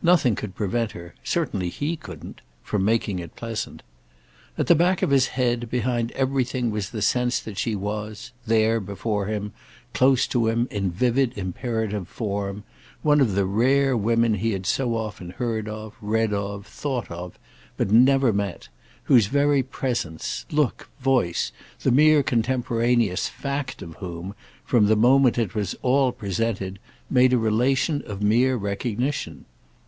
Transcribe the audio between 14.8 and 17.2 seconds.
often heard of, read of, thought